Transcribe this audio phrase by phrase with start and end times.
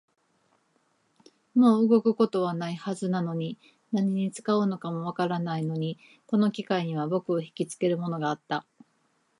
[1.53, 3.59] もう動くことはないはずなのに、
[3.91, 8.65] 何に使うかもわからないのに、この機械には僕をひきつけるものがあった